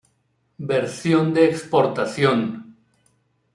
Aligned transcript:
Versión 0.71 1.25
de 1.35 1.43
exportación. 1.51 2.39